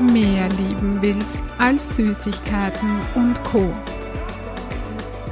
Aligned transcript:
mehr 0.00 0.48
lieben 0.50 0.98
willst 1.00 1.40
als 1.58 1.96
Süßigkeiten 1.96 3.00
und 3.14 3.42
Co. 3.44 3.72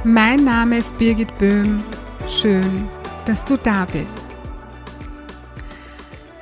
Mein 0.03 0.43
Name 0.43 0.79
ist 0.79 0.97
Birgit 0.97 1.33
Böhm. 1.35 1.83
Schön, 2.27 2.87
dass 3.25 3.45
du 3.45 3.57
da 3.57 3.85
bist. 3.85 4.25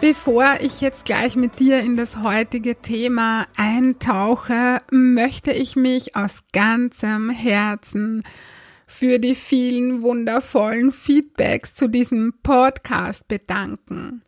Bevor 0.02 0.57
ich 0.61 0.81
jetzt 0.81 1.05
gleich 1.05 1.35
mit 1.35 1.59
dir 1.59 1.80
in 1.80 1.95
das 1.95 2.17
heutige 2.17 2.75
Thema 2.75 3.45
eintauche, 3.55 4.80
möchte 4.89 5.52
ich 5.52 5.75
mich 5.75 6.16
aus 6.16 6.39
ganzem 6.53 7.30
Herzen 7.30 8.23
für 8.88 9.19
die 9.19 9.35
vielen 9.35 10.02
wundervollen 10.02 10.91
Feedbacks 10.91 11.75
zu 11.75 11.88
diesem 11.88 12.33
Podcast 12.41 13.27
bedanken. 13.27 14.23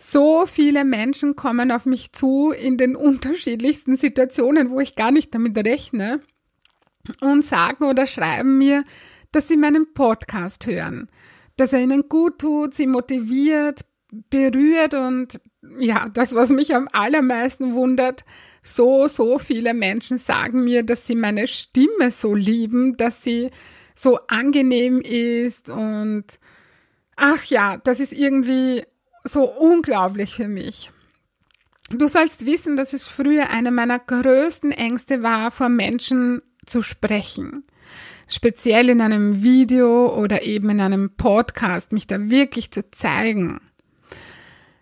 So 0.00 0.46
viele 0.46 0.84
Menschen 0.84 1.34
kommen 1.34 1.72
auf 1.72 1.84
mich 1.84 2.12
zu 2.12 2.52
in 2.52 2.76
den 2.76 2.94
unterschiedlichsten 2.94 3.96
Situationen, 3.96 4.70
wo 4.70 4.78
ich 4.78 4.94
gar 4.94 5.10
nicht 5.10 5.34
damit 5.34 5.58
rechne 5.58 6.20
und 7.20 7.44
sagen 7.44 7.84
oder 7.84 8.06
schreiben 8.06 8.58
mir, 8.58 8.84
dass 9.32 9.48
sie 9.48 9.56
meinen 9.56 9.92
Podcast 9.94 10.66
hören, 10.66 11.08
dass 11.56 11.72
er 11.72 11.80
ihnen 11.80 12.08
gut 12.08 12.38
tut, 12.38 12.74
sie 12.74 12.86
motiviert, 12.86 13.80
berührt 14.30 14.94
und 14.94 15.40
ja, 15.80 16.08
das, 16.14 16.32
was 16.32 16.50
mich 16.50 16.76
am 16.76 16.88
allermeisten 16.92 17.74
wundert, 17.74 18.24
so, 18.62 19.08
so 19.08 19.40
viele 19.40 19.74
Menschen 19.74 20.18
sagen 20.18 20.62
mir, 20.62 20.84
dass 20.84 21.08
sie 21.08 21.16
meine 21.16 21.48
Stimme 21.48 22.12
so 22.12 22.34
lieben, 22.34 22.96
dass 22.96 23.24
sie 23.24 23.50
so 23.96 24.18
angenehm 24.28 25.00
ist 25.00 25.68
und 25.68 26.24
ach 27.16 27.44
ja, 27.46 27.78
das 27.78 27.98
ist 27.98 28.12
irgendwie 28.12 28.84
so 29.24 29.44
unglaublich 29.44 30.34
für 30.34 30.48
mich. 30.48 30.90
Du 31.90 32.06
sollst 32.06 32.44
wissen, 32.44 32.76
dass 32.76 32.92
es 32.92 33.06
früher 33.06 33.50
eine 33.50 33.70
meiner 33.70 33.98
größten 33.98 34.72
Ängste 34.72 35.22
war, 35.22 35.50
vor 35.50 35.68
Menschen 35.68 36.42
zu 36.66 36.82
sprechen. 36.82 37.64
Speziell 38.28 38.90
in 38.90 39.00
einem 39.00 39.42
Video 39.42 40.14
oder 40.14 40.42
eben 40.42 40.68
in 40.68 40.80
einem 40.82 41.16
Podcast, 41.16 41.92
mich 41.92 42.06
da 42.06 42.28
wirklich 42.28 42.70
zu 42.70 42.90
zeigen. 42.90 43.60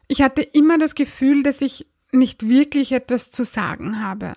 Ich 0.09 0.21
hatte 0.21 0.43
immer 0.43 0.79
das 0.79 0.97
Gefühl, 0.97 1.45
dass 1.45 1.61
ich 1.63 1.87
nicht 2.11 2.49
wirklich 2.49 2.91
etwas 2.91 3.31
zu 3.31 3.45
sagen 3.45 4.03
habe. 4.03 4.33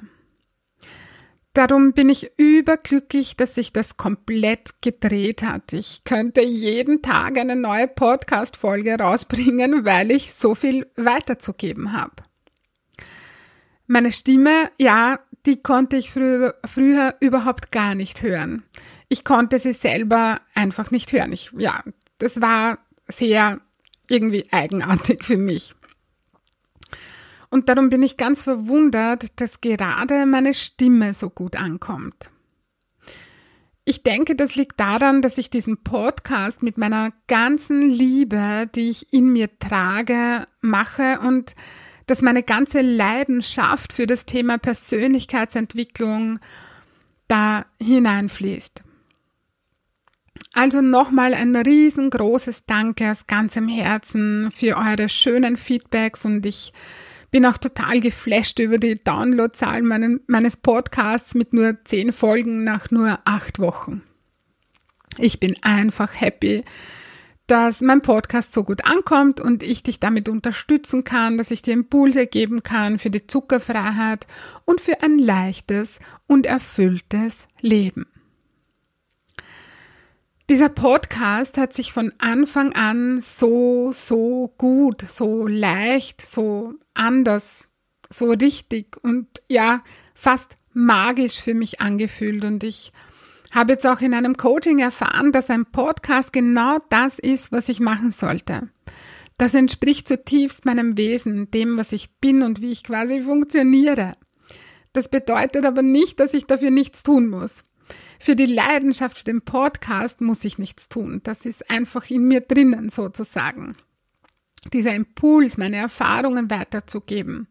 Darum 1.60 1.92
bin 1.92 2.08
ich 2.08 2.32
überglücklich, 2.38 3.36
dass 3.36 3.54
sich 3.54 3.74
das 3.74 3.98
komplett 3.98 4.82
gedreht 4.82 5.44
hat. 5.44 5.74
Ich 5.74 6.06
könnte 6.06 6.40
jeden 6.40 7.02
Tag 7.02 7.38
eine 7.38 7.58
neue 7.58 7.90
Podcast-Folge 7.90 8.98
rausbringen, 8.98 9.84
weil 9.84 10.10
ich 10.12 10.34
so 10.34 10.56
viel 10.56 10.90
weiterzugeben 10.96 11.92
habe. 11.92 12.14
Meine 13.88 14.14
Stimme, 14.14 14.72
ja, 14.78 15.20
die 15.46 15.62
konnte 15.62 15.98
ich 15.98 16.12
früher, 16.12 16.56
früher 16.64 17.16
überhaupt 17.20 17.74
gar 17.74 17.94
nicht 17.94 18.22
hören. 18.22 18.64
Ich 19.10 19.26
konnte 19.26 19.60
sie 19.60 19.74
selber 19.74 20.40
einfach 20.56 20.92
nicht 20.92 21.12
hören. 21.12 21.34
Ich, 21.34 21.52
ja, 21.58 21.84
das 22.20 22.40
war 22.40 22.78
sehr 23.10 23.60
irgendwie 24.08 24.48
eigenartig 24.52 25.26
für 25.26 25.36
mich. 25.36 25.76
Und 27.50 27.70
darum 27.70 27.90
bin 27.90 28.04
ich 28.04 28.18
ganz 28.18 28.44
verwundert, 28.44 29.40
dass 29.42 29.62
gerade 29.62 30.26
meine 30.26 30.54
Stimme 30.54 31.14
so 31.14 31.30
gut 31.30 31.56
ankommt. 31.56 32.30
Ich 33.86 34.04
denke, 34.04 34.36
das 34.36 34.56
liegt 34.56 34.80
daran, 34.80 35.24
dass 35.24 35.40
ich 35.40 35.50
diesen 35.50 35.84
Podcast 35.84 36.62
mit 36.62 36.78
meiner 36.78 37.12
ganzen 37.28 37.82
Liebe, 37.82 38.70
die 38.76 38.90
ich 38.90 39.12
in 39.12 39.34
mir 39.34 39.50
trage, 39.58 40.46
mache 40.62 41.20
und 41.22 41.56
dass 42.06 42.22
meine 42.22 42.44
ganze 42.44 42.82
Leidenschaft 42.82 43.94
für 43.94 44.06
das 44.06 44.28
Thema 44.28 44.60
Persönlichkeitsentwicklung 44.60 46.40
da 47.28 47.66
hineinfließt. 47.82 48.84
Also 50.54 50.82
nochmal 50.82 51.34
ein 51.34 51.56
riesengroßes 51.56 52.66
Danke 52.66 53.10
aus 53.10 53.28
ganzem 53.28 53.68
Herzen 53.68 54.52
für 54.52 54.78
eure 54.78 55.10
schönen 55.10 55.58
Feedbacks 55.58 56.26
und 56.26 56.46
ich 56.46 56.74
bin 57.32 57.46
auch 57.46 57.58
total 57.58 58.02
geflasht 58.02 58.60
über 58.60 58.78
die 58.78 58.96
Downloadzahlen 58.96 59.86
meinen, 59.86 60.22
meines 60.28 60.58
Podcasts 60.58 61.36
mit 61.36 61.54
nur 61.54 61.78
zehn 61.86 62.12
Folgen 62.12 62.64
nach 62.64 62.92
nur 62.92 63.20
acht 63.26 63.60
Wochen. 63.60 64.02
Ich 65.18 65.40
bin 65.40 65.56
einfach 65.62 66.20
happy, 66.20 66.64
dass 67.48 67.82
mein 67.82 68.02
Podcast 68.02 68.54
so 68.54 68.64
gut 68.64 68.86
ankommt 68.86 69.42
und 69.42 69.64
ich 69.64 69.84
dich 69.84 70.00
damit 70.00 70.30
unterstützen 70.30 71.04
kann, 71.04 71.38
dass 71.38 71.52
ich 71.52 71.62
dir 71.62 71.74
Impulse 71.74 72.28
geben 72.28 72.64
kann 72.64 73.00
für 73.00 73.10
die 73.10 73.26
Zuckerfreiheit 73.26 74.28
und 74.66 74.82
für 74.82 75.02
ein 75.02 75.18
leichtes 75.18 76.00
und 76.28 76.46
erfülltes 76.46 77.36
Leben. 77.60 78.06
Dieser 80.50 80.70
Podcast 80.70 81.58
hat 81.58 81.74
sich 81.74 81.92
von 81.92 82.14
Anfang 82.18 82.74
an 82.74 83.22
so, 83.22 83.92
so 83.92 84.52
gut, 84.58 85.02
so 85.02 85.46
leicht, 85.46 86.22
so 86.22 86.74
anders, 87.00 87.68
so 88.10 88.32
richtig 88.32 88.98
und 89.02 89.28
ja, 89.48 89.84
fast 90.14 90.58
magisch 90.74 91.40
für 91.40 91.54
mich 91.54 91.82
angefühlt. 91.82 92.44
Und 92.44 92.64
ich 92.64 92.92
habe 93.52 93.74
jetzt 93.74 93.88
auch 93.88 94.02
in 94.02 94.14
einem 94.14 94.38
Coaching 94.38 94.80
erfahren, 94.80 95.32
dass 95.32 95.50
ein 95.50 95.66
Podcast 95.66 96.34
genau 96.34 96.80
das 96.90 97.20
ist, 97.20 97.52
was 97.52 97.70
ich 97.70 97.80
machen 97.80 98.12
sollte. 98.12 98.70
Das 99.38 99.54
entspricht 99.54 100.08
zutiefst 100.08 100.66
meinem 100.66 100.98
Wesen, 100.98 101.50
dem, 101.52 101.78
was 101.78 101.94
ich 101.94 102.12
bin 102.20 102.44
und 102.44 102.62
wie 102.62 102.72
ich 102.72 102.84
quasi 102.84 103.22
funktioniere. 103.22 104.16
Das 104.92 105.08
bedeutet 105.08 105.66
aber 105.66 105.82
nicht, 105.82 106.20
dass 106.20 106.34
ich 106.34 106.46
dafür 106.46 106.72
nichts 106.72 107.04
tun 107.04 107.28
muss. 107.28 107.64
Für 108.20 108.36
die 108.36 108.46
Leidenschaft 108.46 109.20
für 109.20 109.24
den 109.24 109.42
Podcast 109.42 110.20
muss 110.20 110.44
ich 110.44 110.58
nichts 110.58 110.90
tun. 110.90 111.22
Das 111.24 111.46
ist 111.46 111.70
einfach 111.72 112.10
in 112.10 112.28
mir 112.28 112.42
drinnen 112.42 112.90
sozusagen. 112.90 113.78
Dieser 114.74 114.94
Impuls, 114.94 115.58
meine 115.58 115.78
Erfahrungen 115.78 116.50
weiterzugeben, 116.50 117.48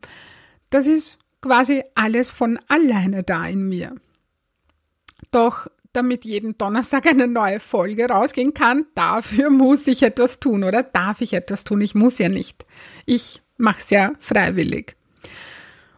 das 0.70 0.86
ist 0.86 1.18
quasi 1.40 1.82
alles 1.94 2.30
von 2.30 2.58
alleine 2.68 3.22
da 3.22 3.46
in 3.46 3.68
mir. 3.68 3.94
Doch 5.30 5.68
damit 5.92 6.24
jeden 6.24 6.56
Donnerstag 6.58 7.06
eine 7.06 7.26
neue 7.26 7.60
Folge 7.60 8.06
rausgehen 8.06 8.54
kann, 8.54 8.86
dafür 8.94 9.50
muss 9.50 9.86
ich 9.86 10.02
etwas 10.02 10.38
tun 10.38 10.64
oder 10.64 10.82
darf 10.82 11.20
ich 11.20 11.32
etwas 11.32 11.64
tun. 11.64 11.80
Ich 11.80 11.94
muss 11.94 12.18
ja 12.18 12.28
nicht. 12.28 12.66
Ich 13.06 13.42
mache 13.56 13.80
es 13.80 13.90
ja 13.90 14.12
freiwillig. 14.20 14.96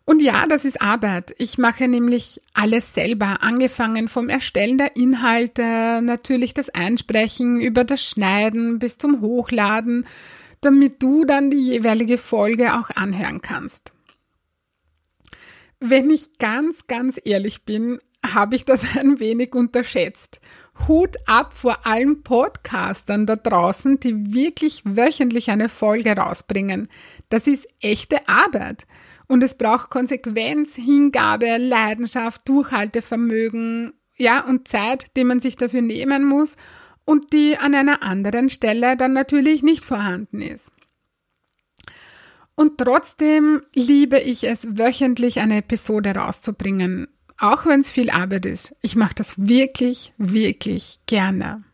Und 0.07 0.23
ja, 0.23 0.47
das 0.47 0.65
ist 0.65 0.81
Arbeit. 0.83 1.35
Ich 1.39 1.57
mache 1.57 1.87
nämlich 1.87 2.41
alles 2.53 2.95
selber, 2.95 3.43
angefangen 3.43 4.09
vom 4.09 4.29
Erstellen 4.29 4.77
der 4.77 4.97
Inhalte, 4.97 6.01
natürlich 6.03 6.53
das 6.53 6.69
Einsprechen, 6.69 7.61
über 7.61 7.85
das 7.85 8.05
Schneiden 8.05 8.81
bis 8.81 8.99
zum 8.99 9.21
Hochladen, 9.21 10.07
damit 10.61 11.03
du 11.03 11.25
dann 11.25 11.51
die 11.51 11.59
jeweilige 11.59 12.19
Folge 12.19 12.79
auch 12.79 12.91
anhören 12.91 13.41
kannst. 13.43 13.93
Wenn 15.81 16.11
ich 16.11 16.39
ganz, 16.39 16.87
ganz 16.87 17.19
ehrlich 17.25 17.65
bin, 17.65 18.01
habe 18.27 18.57
ich 18.57 18.65
das 18.65 18.97
ein 18.97 19.19
wenig 19.21 19.55
unterschätzt. 19.55 20.41
Hut 20.89 21.17
ab 21.27 21.55
vor 21.55 21.87
allen 21.87 22.23
Podcastern 22.23 23.27
da 23.27 23.37
draußen, 23.37 24.01
die 24.01 24.33
wirklich 24.33 24.83
wöchentlich 24.85 25.51
eine 25.51 25.69
Folge 25.69 26.13
rausbringen. 26.13 26.89
Das 27.29 27.47
ist 27.47 27.67
echte 27.81 28.29
Arbeit. 28.29 28.87
Und 29.27 29.43
es 29.43 29.57
braucht 29.57 29.91
Konsequenz, 29.91 30.75
Hingabe, 30.75 31.57
Leidenschaft, 31.59 32.49
Durchhaltevermögen, 32.49 33.93
ja, 34.17 34.45
und 34.45 34.69
Zeit, 34.69 35.17
die 35.17 35.25
man 35.25 35.41
sich 35.41 35.57
dafür 35.57 35.83
nehmen 35.83 36.25
muss 36.25 36.57
und 37.05 37.33
die 37.33 37.57
an 37.57 37.75
einer 37.75 38.03
anderen 38.03 38.51
Stelle 38.51 38.97
dann 38.97 39.13
natürlich 39.13 39.63
nicht 39.63 39.85
vorhanden 39.85 40.43
ist. 40.43 40.71
Und 42.55 42.79
trotzdem 42.79 43.63
liebe 43.75 44.19
ich 44.19 44.45
es, 44.45 44.77
wöchentlich 44.77 45.41
eine 45.41 45.59
Episode 45.59 46.15
rauszubringen, 46.15 47.09
auch 47.39 47.65
wenn 47.65 47.81
es 47.81 47.91
viel 47.91 48.11
Arbeit 48.11 48.45
ist. 48.45 48.77
Ich 48.83 48.97
mache 48.97 49.15
das 49.15 49.39
wirklich, 49.39 50.13
wirklich 50.19 51.01
gerne. 51.07 51.65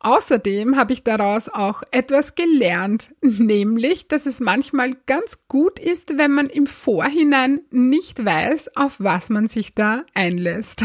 Außerdem 0.00 0.76
habe 0.76 0.92
ich 0.92 1.02
daraus 1.02 1.48
auch 1.48 1.82
etwas 1.90 2.34
gelernt, 2.34 3.14
nämlich, 3.22 4.08
dass 4.08 4.24
es 4.26 4.40
manchmal 4.40 4.94
ganz 5.06 5.48
gut 5.48 5.78
ist, 5.78 6.16
wenn 6.16 6.32
man 6.32 6.48
im 6.48 6.66
Vorhinein 6.66 7.60
nicht 7.70 8.24
weiß, 8.24 8.76
auf 8.76 9.00
was 9.00 9.30
man 9.30 9.48
sich 9.48 9.74
da 9.74 10.04
einlässt. 10.14 10.84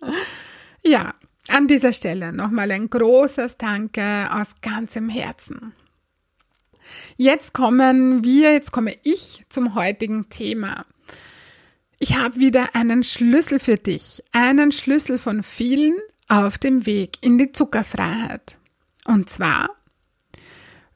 Ja, 0.82 1.12
an 1.48 1.68
dieser 1.68 1.92
Stelle 1.92 2.32
nochmal 2.32 2.70
ein 2.70 2.90
großes 2.90 3.56
Danke 3.58 4.28
aus 4.32 4.48
ganzem 4.60 5.08
Herzen. 5.08 5.72
Jetzt 7.16 7.52
kommen 7.52 8.24
wir, 8.24 8.52
jetzt 8.52 8.72
komme 8.72 8.96
ich 9.02 9.42
zum 9.48 9.74
heutigen 9.74 10.28
Thema. 10.28 10.84
Ich 11.98 12.16
habe 12.16 12.36
wieder 12.36 12.74
einen 12.74 13.04
Schlüssel 13.04 13.58
für 13.58 13.76
dich, 13.76 14.22
einen 14.32 14.72
Schlüssel 14.72 15.18
von 15.18 15.42
vielen 15.42 15.94
auf 16.28 16.58
dem 16.58 16.86
Weg 16.86 17.18
in 17.20 17.38
die 17.38 17.52
Zuckerfreiheit. 17.52 18.56
Und 19.04 19.28
zwar, 19.28 19.70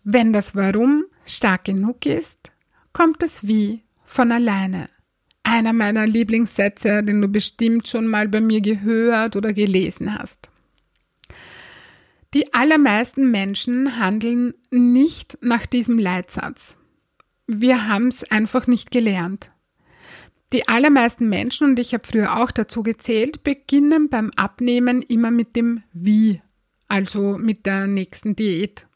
wenn 0.02 0.32
das 0.32 0.54
Warum 0.54 1.04
stark 1.26 1.64
genug 1.64 2.06
ist, 2.06 2.52
kommt 2.92 3.22
das 3.22 3.46
Wie 3.46 3.82
von 4.04 4.32
alleine. 4.32 4.88
Einer 5.44 5.72
meiner 5.72 6.06
Lieblingssätze, 6.06 7.04
den 7.04 7.20
du 7.20 7.28
bestimmt 7.28 7.86
schon 7.86 8.08
mal 8.08 8.28
bei 8.28 8.40
mir 8.40 8.60
gehört 8.60 9.36
oder 9.36 9.52
gelesen 9.52 10.18
hast. 10.18 10.50
Die 12.32 12.52
allermeisten 12.52 13.30
Menschen 13.30 14.00
handeln 14.00 14.54
nicht 14.70 15.38
nach 15.40 15.66
diesem 15.66 16.00
Leitsatz. 16.00 16.76
Wir 17.46 17.86
haben 17.86 18.08
es 18.08 18.24
einfach 18.24 18.66
nicht 18.66 18.90
gelernt. 18.90 19.52
Die 20.52 20.66
allermeisten 20.66 21.28
Menschen, 21.28 21.70
und 21.70 21.78
ich 21.78 21.94
habe 21.94 22.06
früher 22.06 22.36
auch 22.36 22.50
dazu 22.50 22.82
gezählt, 22.82 23.44
beginnen 23.44 24.08
beim 24.08 24.30
Abnehmen 24.36 25.02
immer 25.02 25.30
mit 25.30 25.56
dem 25.56 25.82
Wie, 25.92 26.40
also 26.88 27.38
mit 27.38 27.66
der 27.66 27.86
nächsten 27.86 28.34
Diät. 28.34 28.86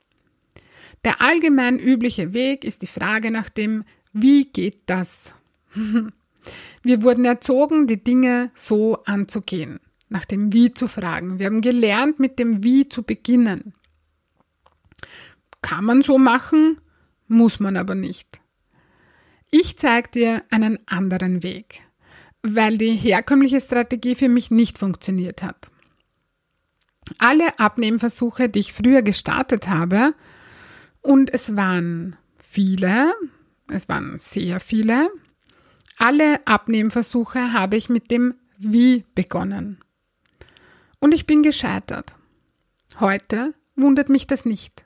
Der 1.04 1.20
allgemein 1.20 1.78
übliche 1.78 2.34
Weg 2.34 2.64
ist 2.64 2.82
die 2.82 2.86
Frage 2.86 3.30
nach 3.30 3.48
dem 3.48 3.84
Wie 4.12 4.46
geht 4.46 4.82
das? 4.86 5.34
Wir 6.82 7.02
wurden 7.02 7.24
erzogen, 7.24 7.86
die 7.86 8.02
Dinge 8.02 8.50
so 8.54 9.02
anzugehen 9.04 9.80
nach 10.08 10.24
dem 10.24 10.52
Wie 10.52 10.72
zu 10.72 10.88
fragen. 10.88 11.38
Wir 11.38 11.46
haben 11.46 11.60
gelernt, 11.60 12.18
mit 12.18 12.38
dem 12.38 12.62
Wie 12.62 12.88
zu 12.88 13.02
beginnen. 13.02 13.74
Kann 15.62 15.84
man 15.84 16.02
so 16.02 16.18
machen, 16.18 16.80
muss 17.26 17.60
man 17.60 17.76
aber 17.76 17.94
nicht. 17.94 18.40
Ich 19.50 19.76
zeige 19.78 20.10
dir 20.10 20.42
einen 20.50 20.78
anderen 20.86 21.42
Weg, 21.42 21.82
weil 22.42 22.78
die 22.78 22.94
herkömmliche 22.94 23.60
Strategie 23.60 24.14
für 24.14 24.28
mich 24.28 24.50
nicht 24.50 24.78
funktioniert 24.78 25.42
hat. 25.42 25.70
Alle 27.18 27.58
Abnehmversuche, 27.58 28.48
die 28.48 28.58
ich 28.60 28.72
früher 28.72 29.02
gestartet 29.02 29.68
habe, 29.68 30.14
und 31.00 31.32
es 31.32 31.56
waren 31.56 32.16
viele, 32.36 33.14
es 33.68 33.88
waren 33.88 34.18
sehr 34.18 34.60
viele, 34.60 35.08
alle 35.98 36.46
Abnehmversuche 36.46 37.52
habe 37.52 37.76
ich 37.76 37.88
mit 37.88 38.10
dem 38.10 38.34
Wie 38.58 39.04
begonnen. 39.14 39.78
Und 41.00 41.12
ich 41.12 41.26
bin 41.26 41.42
gescheitert. 41.42 42.14
Heute 42.98 43.54
wundert 43.76 44.08
mich 44.08 44.26
das 44.26 44.44
nicht. 44.44 44.84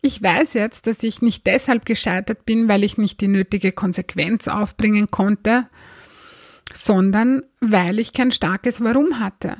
Ich 0.00 0.22
weiß 0.22 0.54
jetzt, 0.54 0.86
dass 0.86 1.02
ich 1.02 1.22
nicht 1.22 1.46
deshalb 1.46 1.84
gescheitert 1.84 2.44
bin, 2.44 2.68
weil 2.68 2.84
ich 2.84 2.98
nicht 2.98 3.20
die 3.20 3.28
nötige 3.28 3.72
Konsequenz 3.72 4.46
aufbringen 4.46 5.10
konnte, 5.10 5.68
sondern 6.72 7.42
weil 7.60 7.98
ich 7.98 8.12
kein 8.12 8.30
starkes 8.30 8.80
Warum 8.80 9.18
hatte. 9.18 9.56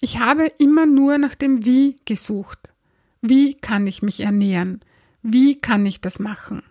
Ich 0.00 0.18
habe 0.18 0.46
immer 0.58 0.86
nur 0.86 1.18
nach 1.18 1.34
dem 1.34 1.64
Wie 1.64 1.96
gesucht. 2.04 2.72
Wie 3.20 3.54
kann 3.54 3.86
ich 3.86 4.02
mich 4.02 4.20
ernähren? 4.20 4.80
Wie 5.22 5.60
kann 5.60 5.84
ich 5.86 6.00
das 6.00 6.18
machen? 6.18 6.62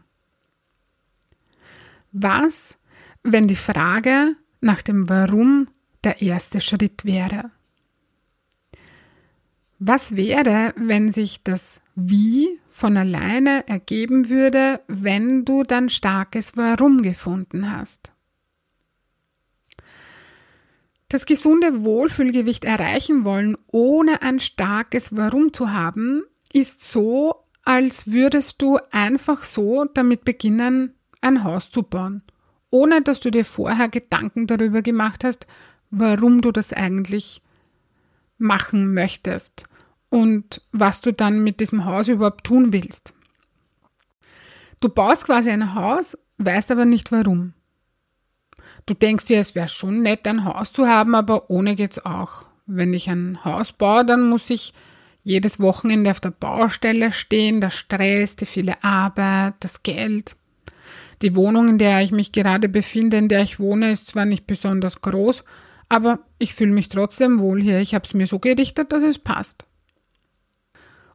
Was, 2.11 2.77
wenn 3.23 3.47
die 3.47 3.55
Frage 3.55 4.35
nach 4.61 4.81
dem 4.81 5.09
Warum 5.09 5.67
der 6.03 6.21
erste 6.21 6.61
Schritt 6.61 7.05
wäre. 7.05 7.51
Was 9.79 10.15
wäre, 10.15 10.73
wenn 10.75 11.11
sich 11.11 11.43
das 11.43 11.81
Wie 11.95 12.59
von 12.69 12.97
alleine 12.97 13.67
ergeben 13.67 14.29
würde, 14.29 14.81
wenn 14.87 15.45
du 15.45 15.63
dein 15.63 15.89
starkes 15.89 16.57
Warum 16.57 17.01
gefunden 17.01 17.71
hast? 17.71 18.11
Das 21.07 21.25
gesunde 21.25 21.83
Wohlfühlgewicht 21.83 22.65
erreichen 22.65 23.23
wollen, 23.23 23.57
ohne 23.67 24.21
ein 24.21 24.39
starkes 24.39 25.15
Warum 25.15 25.53
zu 25.53 25.71
haben, 25.71 26.23
ist 26.53 26.89
so, 26.89 27.43
als 27.63 28.11
würdest 28.11 28.61
du 28.61 28.77
einfach 28.91 29.43
so 29.43 29.85
damit 29.85 30.23
beginnen, 30.23 30.93
ein 31.21 31.43
Haus 31.43 31.69
zu 31.71 31.83
bauen, 31.83 32.23
ohne 32.69 33.01
dass 33.01 33.19
du 33.19 33.31
dir 33.31 33.45
vorher 33.45 33.89
Gedanken 33.89 34.47
darüber 34.47 34.81
gemacht 34.81 35.23
hast, 35.23 35.47
warum 35.91 36.41
du 36.41 36.51
das 36.51 36.73
eigentlich 36.73 37.41
machen 38.37 38.93
möchtest 38.93 39.65
und 40.09 40.61
was 40.71 41.01
du 41.01 41.13
dann 41.13 41.43
mit 41.43 41.59
diesem 41.59 41.85
Haus 41.85 42.07
überhaupt 42.07 42.45
tun 42.45 42.71
willst. 42.71 43.13
Du 44.79 44.89
baust 44.89 45.25
quasi 45.25 45.49
ein 45.49 45.75
Haus, 45.75 46.17
weißt 46.37 46.71
aber 46.71 46.85
nicht 46.85 47.11
warum. 47.11 47.53
Du 48.85 48.93
denkst 48.93 49.25
dir, 49.25 49.39
es 49.39 49.55
wäre 49.55 49.67
schon 49.67 50.01
nett, 50.01 50.25
ein 50.27 50.45
Haus 50.45 50.71
zu 50.71 50.87
haben, 50.87 51.15
aber 51.15 51.49
ohne 51.49 51.75
geht's 51.75 52.03
auch. 52.05 52.45
Wenn 52.65 52.93
ich 52.93 53.09
ein 53.09 53.43
Haus 53.43 53.73
baue, 53.73 54.05
dann 54.05 54.29
muss 54.29 54.49
ich 54.49 54.73
jedes 55.23 55.59
Wochenende 55.59 56.11
auf 56.11 56.19
der 56.19 56.31
Baustelle 56.31 57.11
stehen, 57.11 57.61
der 57.61 57.71
Stress, 57.71 58.35
die 58.35 58.45
viele 58.45 58.83
Arbeit, 58.83 59.55
das 59.59 59.83
Geld. 59.83 60.35
Die 61.21 61.35
Wohnung, 61.35 61.67
in 61.67 61.77
der 61.77 62.01
ich 62.01 62.11
mich 62.11 62.31
gerade 62.31 62.69
befinde, 62.69 63.17
in 63.17 63.27
der 63.27 63.43
ich 63.43 63.59
wohne, 63.59 63.91
ist 63.91 64.09
zwar 64.09 64.25
nicht 64.25 64.47
besonders 64.47 65.01
groß, 65.01 65.43
aber 65.89 66.19
ich 66.37 66.53
fühle 66.53 66.71
mich 66.71 66.87
trotzdem 66.87 67.39
wohl 67.39 67.61
hier. 67.61 67.79
Ich 67.79 67.93
habe 67.93 68.05
es 68.05 68.13
mir 68.13 68.27
so 68.27 68.39
gerichtet, 68.39 68.91
dass 68.91 69.03
es 69.03 69.19
passt. 69.19 69.65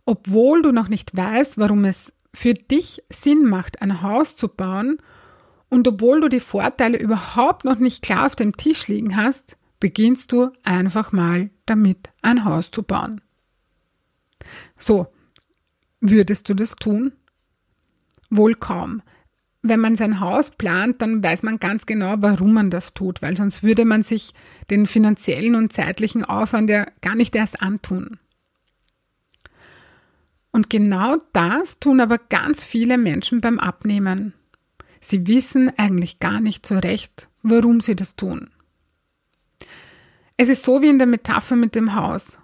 Obwohl 0.04 0.62
du 0.62 0.72
noch 0.72 0.88
nicht 0.88 1.16
weißt, 1.16 1.58
warum 1.58 1.84
es 1.84 2.12
für 2.34 2.52
dich 2.52 3.02
Sinn 3.10 3.44
macht, 3.44 3.80
ein 3.80 4.02
Haus 4.02 4.36
zu 4.36 4.48
bauen, 4.48 4.98
und 5.70 5.88
obwohl 5.88 6.20
du 6.20 6.28
die 6.28 6.40
Vorteile 6.40 6.98
überhaupt 6.98 7.64
noch 7.64 7.78
nicht 7.78 8.02
klar 8.02 8.26
auf 8.26 8.36
dem 8.36 8.56
Tisch 8.56 8.86
liegen 8.86 9.16
hast, 9.16 9.56
beginnst 9.80 10.30
du 10.30 10.52
einfach 10.62 11.10
mal 11.10 11.50
damit, 11.66 12.10
ein 12.22 12.44
Haus 12.44 12.70
zu 12.70 12.82
bauen. 12.82 13.20
So, 14.78 15.08
würdest 16.00 16.48
du 16.48 16.54
das 16.54 16.76
tun? 16.76 17.12
Wohl 18.30 18.54
kaum 18.54 19.02
wenn 19.66 19.80
man 19.80 19.96
sein 19.96 20.20
Haus 20.20 20.50
plant, 20.50 21.00
dann 21.00 21.22
weiß 21.22 21.42
man 21.42 21.58
ganz 21.58 21.86
genau, 21.86 22.16
warum 22.18 22.52
man 22.52 22.68
das 22.68 22.92
tut, 22.92 23.22
weil 23.22 23.34
sonst 23.34 23.62
würde 23.62 23.86
man 23.86 24.02
sich 24.02 24.34
den 24.68 24.86
finanziellen 24.86 25.54
und 25.54 25.72
zeitlichen 25.72 26.22
Aufwand 26.22 26.68
ja 26.68 26.86
gar 27.00 27.14
nicht 27.14 27.34
erst 27.34 27.62
antun. 27.62 28.18
Und 30.52 30.68
genau 30.68 31.16
das 31.32 31.80
tun 31.80 32.00
aber 32.00 32.18
ganz 32.18 32.62
viele 32.62 32.98
Menschen 32.98 33.40
beim 33.40 33.58
Abnehmen. 33.58 34.34
Sie 35.00 35.26
wissen 35.26 35.72
eigentlich 35.78 36.20
gar 36.20 36.40
nicht 36.40 36.66
so 36.66 36.78
recht, 36.78 37.28
warum 37.42 37.80
sie 37.80 37.96
das 37.96 38.16
tun. 38.16 38.50
Es 40.36 40.50
ist 40.50 40.64
so 40.64 40.82
wie 40.82 40.90
in 40.90 40.98
der 40.98 41.06
Metapher 41.06 41.56
mit 41.56 41.74
dem 41.74 41.94
Haus. 41.94 42.36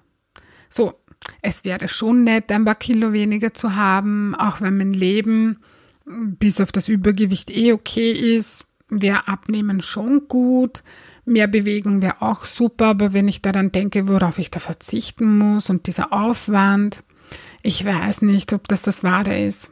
So, 0.70 0.94
es 1.42 1.66
wäre 1.66 1.86
schon 1.86 2.24
nett, 2.24 2.50
ein 2.50 2.64
paar 2.64 2.76
Kilo 2.76 3.12
weniger 3.12 3.52
zu 3.52 3.76
haben, 3.76 4.34
auch 4.34 4.62
wenn 4.62 4.78
mein 4.78 4.94
Leben 4.94 5.58
bis 6.38 6.60
auf 6.60 6.72
das 6.72 6.88
Übergewicht 6.88 7.50
eh 7.50 7.72
okay 7.72 8.12
ist, 8.12 8.64
wäre 8.88 9.28
Abnehmen 9.28 9.82
schon 9.82 10.28
gut. 10.28 10.82
Mehr 11.24 11.46
Bewegung 11.46 12.02
wäre 12.02 12.22
auch 12.22 12.44
super, 12.44 12.86
aber 12.86 13.12
wenn 13.12 13.28
ich 13.28 13.42
daran 13.42 13.72
denke, 13.72 14.08
worauf 14.08 14.38
ich 14.38 14.50
da 14.50 14.58
verzichten 14.58 15.38
muss 15.38 15.70
und 15.70 15.86
dieser 15.86 16.12
Aufwand, 16.12 17.04
ich 17.62 17.84
weiß 17.84 18.22
nicht, 18.22 18.52
ob 18.52 18.68
das 18.68 18.82
das 18.82 19.04
Wahre 19.04 19.38
ist. 19.38 19.70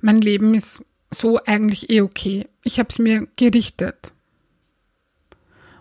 Mein 0.00 0.20
Leben 0.20 0.54
ist 0.54 0.84
so 1.10 1.42
eigentlich 1.44 1.90
eh 1.90 2.02
okay. 2.02 2.46
Ich 2.64 2.78
habe 2.78 2.88
es 2.90 2.98
mir 2.98 3.28
gerichtet. 3.36 4.12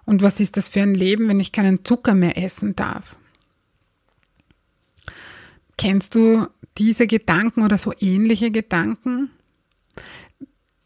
Und 0.06 0.22
was 0.22 0.39
ist 0.39 0.58
das 0.58 0.70
für 0.70 0.82
ein 0.82 0.96
Leben, 0.96 1.27
wenn 1.27 1.39
ich 1.39 1.51
keinen 1.51 1.84
Zucker 1.86 2.15
mehr 2.15 2.38
essen 2.38 2.75
darf? 2.75 3.18
Kennst 5.77 6.15
du 6.15 6.48
diese 6.77 7.08
Gedanken 7.08 7.63
oder 7.63 7.77
so 7.77 7.94
ähnliche 8.00 8.51
Gedanken? 8.51 9.29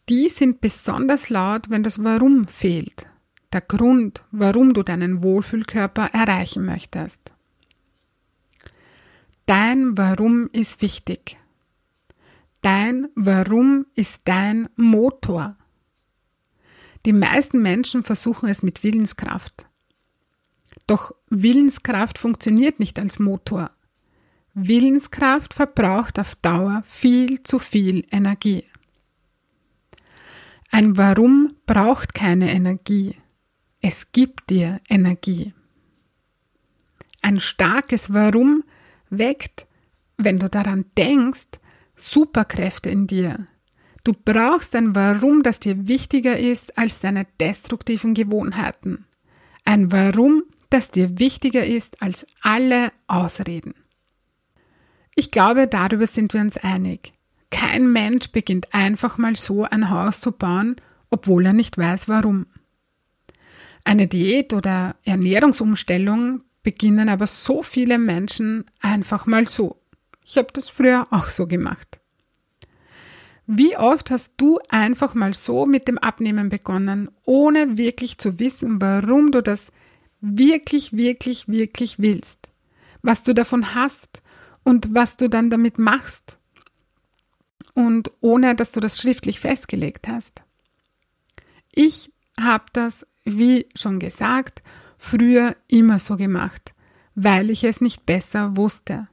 Die 0.10 0.30
sind 0.30 0.60
besonders 0.60 1.30
laut, 1.30 1.70
wenn 1.70 1.84
das 1.84 2.04
Warum 2.04 2.48
fehlt. 2.48 3.08
Der 3.54 3.62
Grund, 3.62 4.24
warum 4.32 4.74
du 4.74 4.84
deinen 4.84 5.24
Wohlfühlkörper 5.24 6.10
erreichen 6.14 6.66
möchtest. 6.66 7.34
Dein 9.46 9.98
Warum 9.98 10.50
ist 10.52 10.82
wichtig. 10.82 11.38
Dein 12.62 13.10
Warum 13.16 13.86
ist 13.96 14.22
dein 14.26 14.70
Motor. 14.76 15.56
Die 17.06 17.14
meisten 17.14 17.62
Menschen 17.62 18.04
versuchen 18.04 18.50
es 18.50 18.64
mit 18.64 18.84
Willenskraft. 18.84 19.66
Doch 20.88 21.14
Willenskraft 21.30 22.18
funktioniert 22.18 22.80
nicht 22.80 22.98
als 23.00 23.20
Motor. 23.20 23.72
Willenskraft 24.54 25.54
verbraucht 25.54 26.20
auf 26.20 26.36
Dauer 26.36 26.84
viel 26.88 27.44
zu 27.44 27.60
viel 27.60 28.06
Energie. 28.12 28.64
Ein 30.76 30.98
Warum 30.98 31.56
braucht 31.68 32.16
keine 32.16 32.52
Energie. 32.52 33.16
Es 33.80 34.12
gibt 34.12 34.50
dir 34.50 34.82
Energie. 34.90 35.54
Ein 37.22 37.40
starkes 37.40 38.12
Warum 38.12 38.64
weckt, 39.12 39.68
wenn 40.18 40.40
du 40.40 40.50
daran 40.50 40.86
denkst, 40.98 41.60
Superkräfte 41.96 42.90
in 42.90 43.06
dir. 43.06 43.46
Du 44.04 44.14
brauchst 44.14 44.76
ein 44.76 44.96
Warum, 44.96 45.44
das 45.44 45.60
dir 45.60 45.88
wichtiger 45.88 46.40
ist 46.40 46.76
als 46.76 47.02
deine 47.02 47.28
destruktiven 47.40 48.16
Gewohnheiten. 48.16 49.06
Ein 49.66 49.92
Warum, 49.92 50.42
das 50.72 50.90
dir 50.90 51.20
wichtiger 51.20 51.64
ist 51.64 52.02
als 52.02 52.26
alle 52.42 52.92
Ausreden. 53.06 53.76
Ich 55.14 55.30
glaube, 55.30 55.68
darüber 55.68 56.08
sind 56.08 56.34
wir 56.34 56.42
uns 56.42 56.58
einig. 56.58 57.14
Kein 57.54 57.92
Mensch 57.92 58.32
beginnt 58.32 58.74
einfach 58.74 59.20
mal 59.20 59.36
so 59.36 59.64
ein 59.64 59.92
Haus 59.92 60.20
zu 60.20 60.32
bauen, 60.32 60.76
obwohl 61.12 61.46
er 61.46 61.54
nicht 61.54 61.78
weiß 61.78 62.10
warum. 62.10 62.48
Eine 63.84 64.08
Diät 64.08 64.54
oder 64.54 64.96
Ernährungsumstellung 65.06 66.42
beginnen 66.64 67.10
aber 67.10 67.28
so 67.28 67.62
viele 67.62 68.00
Menschen 68.00 68.66
einfach 68.82 69.28
mal 69.28 69.48
so. 69.48 69.80
Ich 70.26 70.36
habe 70.38 70.48
das 70.52 70.68
früher 70.68 71.06
auch 71.12 71.28
so 71.28 71.46
gemacht. 71.46 72.00
Wie 73.46 73.78
oft 73.78 74.10
hast 74.10 74.34
du 74.38 74.58
einfach 74.70 75.14
mal 75.14 75.36
so 75.36 75.68
mit 75.68 75.88
dem 75.88 76.00
Abnehmen 76.00 76.50
begonnen, 76.50 77.12
ohne 77.24 77.78
wirklich 77.78 78.18
zu 78.18 78.40
wissen, 78.40 78.82
warum 78.82 79.32
du 79.32 79.44
das 79.44 79.72
wirklich, 80.22 80.94
wirklich, 80.94 81.48
wirklich 81.48 82.00
willst, 82.00 82.50
was 83.04 83.22
du 83.22 83.36
davon 83.36 83.76
hast 83.76 84.24
und 84.64 84.96
was 84.96 85.18
du 85.18 85.30
dann 85.30 85.52
damit 85.52 85.78
machst 85.78 86.40
und 87.74 88.12
ohne 88.22 88.56
dass 88.56 88.72
du 88.72 88.80
das 88.80 89.00
schriftlich 89.00 89.40
festgelegt 89.40 90.08
hast. 90.08 90.44
Ich 91.72 92.12
habe 92.40 92.66
das, 92.74 93.06
wie 93.24 93.68
schon 93.76 94.00
gesagt, 94.00 94.62
früher 94.98 95.56
immer 95.68 96.00
so 96.00 96.18
gemacht, 96.18 96.74
weil 97.16 97.50
ich 97.50 97.64
es 97.64 97.82
nicht 97.82 98.06
besser 98.06 98.56
wusste. 98.58 99.08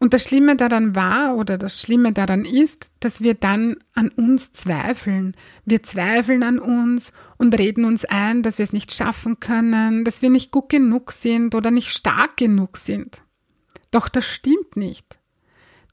Und 0.00 0.14
das 0.14 0.22
Schlimme 0.22 0.54
daran 0.54 0.94
war 0.94 1.36
oder 1.36 1.58
das 1.58 1.80
Schlimme 1.80 2.12
daran 2.12 2.44
ist, 2.44 2.92
dass 3.00 3.20
wir 3.20 3.34
dann 3.34 3.76
an 3.94 4.10
uns 4.10 4.52
zweifeln. 4.52 5.36
Wir 5.64 5.82
zweifeln 5.82 6.44
an 6.44 6.60
uns 6.60 7.12
und 7.36 7.58
reden 7.58 7.84
uns 7.84 8.04
ein, 8.04 8.44
dass 8.44 8.58
wir 8.58 8.64
es 8.64 8.72
nicht 8.72 8.92
schaffen 8.92 9.40
können, 9.40 10.04
dass 10.04 10.22
wir 10.22 10.30
nicht 10.30 10.52
gut 10.52 10.68
genug 10.68 11.10
sind 11.10 11.56
oder 11.56 11.72
nicht 11.72 11.90
stark 11.90 12.36
genug 12.36 12.76
sind. 12.76 13.22
Doch 13.90 14.08
das 14.08 14.24
stimmt 14.24 14.76
nicht. 14.76 15.17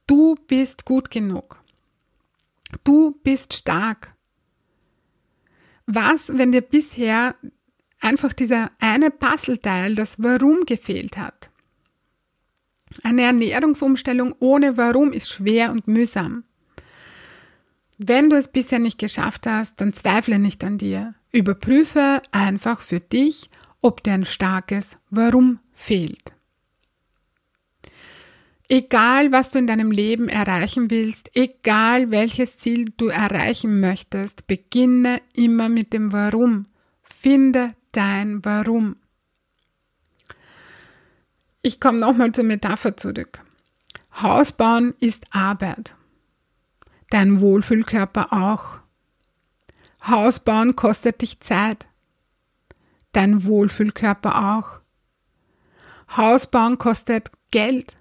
Du 0.08 0.36
bist 0.48 0.86
gut 0.86 1.10
genug. 1.10 1.60
Du 2.84 3.20
bist 3.24 3.54
stark. 3.54 4.14
Was, 5.88 6.38
wenn 6.38 6.52
dir 6.52 6.62
bisher 6.62 7.36
einfach 8.00 8.34
dieser 8.34 8.72
eine 8.80 9.10
Puzzleteil, 9.10 9.96
das 9.96 10.22
Warum 10.22 10.66
gefehlt 10.66 11.18
hat? 11.18 11.50
Eine 13.04 13.24
Ernährungsumstellung 13.24 14.36
ohne 14.40 14.78
Warum 14.78 15.12
ist 15.12 15.30
schwer 15.30 15.72
und 15.72 15.88
mühsam. 15.88 16.44
Wenn 17.98 18.30
du 18.30 18.36
es 18.36 18.48
bisher 18.48 18.80
nicht 18.80 19.00
geschafft 19.00 19.48
hast, 19.48 19.82
dann 19.82 19.94
zweifle 19.94 20.38
nicht 20.38 20.64
an 20.64 20.78
dir. 20.78 21.16
Überprüfe 21.32 22.22
einfach 22.32 22.82
für 22.82 23.00
dich, 23.00 23.50
ob 23.82 24.04
dir 24.04 24.14
ein 24.14 24.26
starkes 24.26 24.98
Warum 25.10 25.60
fehlt. 25.74 26.35
Egal, 28.68 29.32
was 29.32 29.52
du 29.52 29.60
in 29.60 29.68
deinem 29.68 29.92
Leben 29.92 30.28
erreichen 30.28 30.90
willst, 30.90 31.30
egal 31.36 32.10
welches 32.10 32.58
Ziel 32.58 32.92
du 32.98 33.08
erreichen 33.08 33.80
möchtest, 33.80 34.48
beginne 34.48 35.22
immer 35.34 35.70
mit 35.70 35.94
dem 35.94 36.12
Warum. 36.12 36.66
Finde 37.04 37.76
dein 37.92 38.44
Warum. 38.44 38.96
Ich 41.62 41.80
komme 41.80 42.00
nochmal 42.00 42.32
zur 42.32 42.44
Metapher 42.44 42.98
zurück. 42.98 43.44
Haus 44.22 44.52
bauen 44.52 44.96
ist 45.00 45.28
Arbeit. 45.32 45.96
Dein 47.12 47.42
Wohlfühlkörper 47.42 48.34
auch. 48.34 48.80
Haus 50.08 50.40
bauen 50.40 50.76
kostet 50.76 51.22
dich 51.22 51.40
Zeit. 51.40 51.88
Dein 53.12 53.46
Wohlfühlkörper 53.46 54.54
auch. 54.54 54.82
Haus 56.18 56.50
bauen 56.50 56.78
kostet 56.78 57.32
Geld 57.52 57.96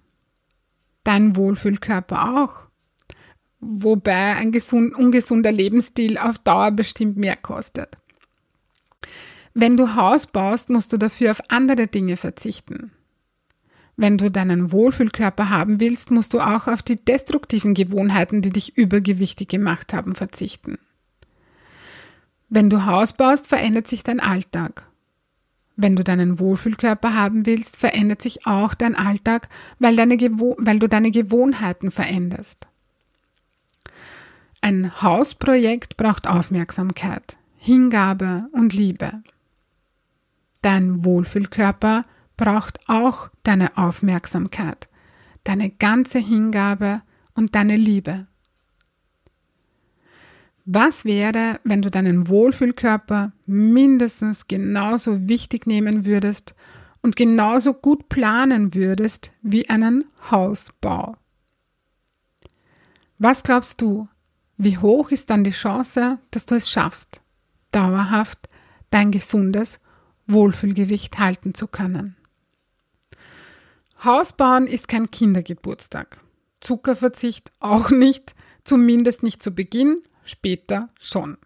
dein 1.04 1.36
Wohlfühlkörper 1.36 2.36
auch. 2.36 2.68
Wobei 3.60 4.34
ein 4.36 4.52
gesund, 4.52 4.94
ungesunder 4.94 5.52
Lebensstil 5.52 6.18
auf 6.18 6.38
Dauer 6.38 6.70
bestimmt 6.72 7.16
mehr 7.16 7.36
kostet. 7.36 7.96
Wenn 9.54 9.76
du 9.76 9.94
Haus 9.94 10.26
baust, 10.26 10.68
musst 10.68 10.92
du 10.92 10.96
dafür 10.96 11.30
auf 11.30 11.40
andere 11.48 11.86
Dinge 11.86 12.16
verzichten. 12.16 12.90
Wenn 13.96 14.18
du 14.18 14.30
deinen 14.30 14.72
Wohlfühlkörper 14.72 15.50
haben 15.50 15.78
willst, 15.78 16.10
musst 16.10 16.34
du 16.34 16.40
auch 16.40 16.66
auf 16.66 16.82
die 16.82 16.96
destruktiven 16.96 17.74
Gewohnheiten, 17.74 18.42
die 18.42 18.50
dich 18.50 18.76
übergewichtig 18.76 19.48
gemacht 19.48 19.92
haben, 19.92 20.16
verzichten. 20.16 20.78
Wenn 22.48 22.70
du 22.70 22.86
Haus 22.86 23.12
baust, 23.12 23.46
verändert 23.46 23.86
sich 23.86 24.02
dein 24.02 24.20
Alltag. 24.20 24.86
Wenn 25.76 25.96
du 25.96 26.04
deinen 26.04 26.38
Wohlfühlkörper 26.38 27.14
haben 27.14 27.46
willst, 27.46 27.76
verändert 27.76 28.22
sich 28.22 28.46
auch 28.46 28.74
dein 28.74 28.94
Alltag, 28.94 29.48
weil, 29.78 29.96
deine 29.96 30.16
weil 30.16 30.78
du 30.78 30.88
deine 30.88 31.10
Gewohnheiten 31.10 31.90
veränderst. 31.90 32.68
Ein 34.60 35.02
Hausprojekt 35.02 35.96
braucht 35.96 36.26
Aufmerksamkeit, 36.26 37.36
Hingabe 37.58 38.48
und 38.52 38.72
Liebe. 38.72 39.22
Dein 40.62 41.04
Wohlfühlkörper 41.04 42.06
braucht 42.36 42.80
auch 42.88 43.28
deine 43.42 43.76
Aufmerksamkeit, 43.76 44.88
deine 45.42 45.70
ganze 45.70 46.18
Hingabe 46.18 47.02
und 47.34 47.54
deine 47.54 47.76
Liebe. 47.76 48.26
Was 50.66 51.04
wäre, 51.04 51.60
wenn 51.64 51.82
du 51.82 51.90
deinen 51.90 52.28
Wohlfühlkörper 52.28 53.32
mindestens 53.44 54.48
genauso 54.48 55.28
wichtig 55.28 55.66
nehmen 55.66 56.06
würdest 56.06 56.54
und 57.02 57.16
genauso 57.16 57.74
gut 57.74 58.08
planen 58.08 58.74
würdest 58.74 59.32
wie 59.42 59.68
einen 59.68 60.04
Hausbau? 60.30 61.16
Was 63.18 63.42
glaubst 63.42 63.82
du, 63.82 64.08
wie 64.56 64.78
hoch 64.78 65.10
ist 65.10 65.28
dann 65.28 65.44
die 65.44 65.50
Chance, 65.50 66.18
dass 66.30 66.46
du 66.46 66.54
es 66.54 66.70
schaffst, 66.70 67.20
dauerhaft 67.70 68.48
dein 68.88 69.10
gesundes 69.10 69.80
Wohlfühlgewicht 70.26 71.18
halten 71.18 71.52
zu 71.52 71.66
können? 71.66 72.16
Hausbauen 74.02 74.66
ist 74.66 74.88
kein 74.88 75.10
Kindergeburtstag. 75.10 76.18
Zuckerverzicht 76.60 77.52
auch 77.60 77.90
nicht, 77.90 78.34
zumindest 78.64 79.22
nicht 79.22 79.42
zu 79.42 79.54
Beginn 79.54 79.96
später 80.24 80.90
schon. 80.98 81.38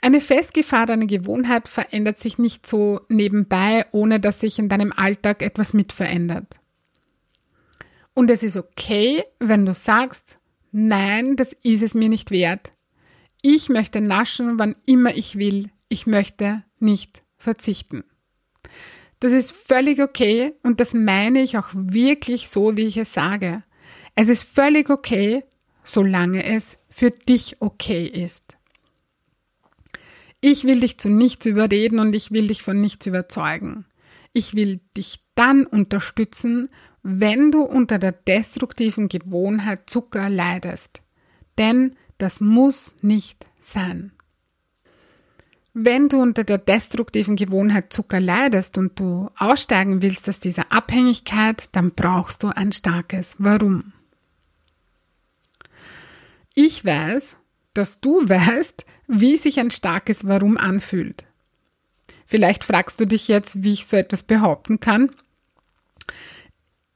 Eine 0.00 0.20
festgefahrene 0.20 1.06
Gewohnheit 1.06 1.68
verändert 1.68 2.18
sich 2.18 2.38
nicht 2.38 2.66
so 2.66 3.00
nebenbei, 3.08 3.86
ohne 3.92 4.18
dass 4.18 4.40
sich 4.40 4.58
in 4.58 4.68
deinem 4.68 4.92
Alltag 4.92 5.42
etwas 5.42 5.74
mit 5.74 5.92
verändert. 5.92 6.58
Und 8.14 8.30
es 8.30 8.42
ist 8.42 8.56
okay, 8.56 9.24
wenn 9.38 9.64
du 9.64 9.74
sagst, 9.74 10.38
nein, 10.72 11.36
das 11.36 11.52
ist 11.62 11.82
es 11.82 11.94
mir 11.94 12.08
nicht 12.08 12.30
wert. 12.30 12.72
Ich 13.42 13.68
möchte 13.68 14.00
naschen, 14.00 14.58
wann 14.58 14.76
immer 14.86 15.14
ich 15.16 15.38
will. 15.38 15.70
Ich 15.88 16.06
möchte 16.06 16.64
nicht 16.78 17.22
verzichten. 17.36 18.04
Das 19.20 19.32
ist 19.32 19.52
völlig 19.52 20.00
okay 20.00 20.52
und 20.64 20.80
das 20.80 20.94
meine 20.94 21.42
ich 21.42 21.56
auch 21.56 21.68
wirklich 21.72 22.48
so, 22.48 22.76
wie 22.76 22.86
ich 22.86 22.96
es 22.96 23.12
sage. 23.12 23.62
Es 24.16 24.28
ist 24.28 24.42
völlig 24.42 24.90
okay, 24.90 25.44
solange 25.84 26.44
es 26.44 26.78
für 26.88 27.10
dich 27.10 27.56
okay 27.60 28.06
ist. 28.06 28.56
Ich 30.40 30.64
will 30.64 30.80
dich 30.80 30.98
zu 30.98 31.08
nichts 31.08 31.46
überreden 31.46 32.00
und 32.00 32.14
ich 32.14 32.32
will 32.32 32.48
dich 32.48 32.62
von 32.62 32.80
nichts 32.80 33.06
überzeugen. 33.06 33.84
Ich 34.32 34.56
will 34.56 34.80
dich 34.96 35.20
dann 35.34 35.66
unterstützen, 35.66 36.68
wenn 37.02 37.50
du 37.52 37.62
unter 37.62 37.98
der 37.98 38.12
destruktiven 38.12 39.08
Gewohnheit 39.08 39.88
Zucker 39.88 40.28
leidest. 40.28 41.02
Denn 41.58 41.96
das 42.18 42.40
muss 42.40 42.96
nicht 43.02 43.46
sein. 43.60 44.12
Wenn 45.74 46.08
du 46.08 46.20
unter 46.20 46.44
der 46.44 46.58
destruktiven 46.58 47.36
Gewohnheit 47.36 47.92
Zucker 47.92 48.20
leidest 48.20 48.76
und 48.78 49.00
du 49.00 49.30
aussteigen 49.36 50.02
willst 50.02 50.28
aus 50.28 50.38
dieser 50.38 50.70
Abhängigkeit, 50.70 51.68
dann 51.72 51.92
brauchst 51.92 52.42
du 52.42 52.48
ein 52.48 52.72
starkes 52.72 53.36
Warum. 53.38 53.92
Ich 56.54 56.84
weiß, 56.84 57.36
dass 57.74 58.00
du 58.00 58.28
weißt, 58.28 58.84
wie 59.06 59.36
sich 59.36 59.58
ein 59.60 59.70
starkes 59.70 60.26
Warum 60.26 60.56
anfühlt. 60.56 61.26
Vielleicht 62.26 62.64
fragst 62.64 63.00
du 63.00 63.06
dich 63.06 63.28
jetzt, 63.28 63.62
wie 63.62 63.72
ich 63.72 63.86
so 63.86 63.96
etwas 63.96 64.22
behaupten 64.22 64.80
kann. 64.80 65.10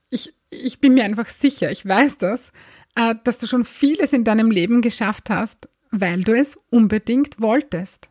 ich, 0.09 0.33
ich 0.49 0.79
bin 0.79 0.93
mir 0.93 1.03
einfach 1.03 1.27
sicher, 1.27 1.71
ich 1.71 1.85
weiß 1.85 2.17
das, 2.17 2.51
äh, 2.95 3.15
dass 3.23 3.37
du 3.37 3.47
schon 3.47 3.65
vieles 3.65 4.13
in 4.13 4.23
deinem 4.23 4.49
Leben 4.49 4.81
geschafft 4.81 5.29
hast, 5.29 5.69
weil 5.91 6.23
du 6.23 6.33
es 6.33 6.59
unbedingt 6.69 7.41
wolltest. 7.41 8.09